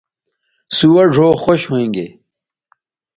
[0.75, 2.07] سوہ ڙھؤ خوش ھویں گے